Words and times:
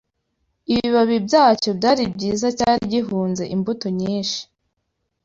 Ibibabi 0.73 1.17
byacyo 1.27 1.69
byari 1.79 2.03
byiza 2.15 2.47
cyari 2.57 2.83
gihunze 2.93 3.43
imbuto 3.55 3.85
nyinshi 3.99 4.41